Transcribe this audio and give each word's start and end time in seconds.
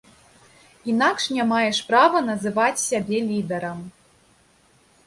Інакш 0.93 1.27
не 1.35 1.43
маеш 1.51 1.83
права 1.91 2.25
называць 2.31 2.83
сябе 2.89 3.17
лідарам. 3.31 3.79